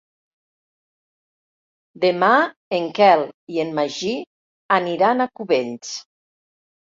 Demà 2.05 2.29
en 2.77 2.87
Quel 3.01 3.21
i 3.57 3.61
en 3.65 3.75
Magí 3.81 4.15
aniran 4.79 5.23
a 5.23 5.29
Cubells. 5.43 5.95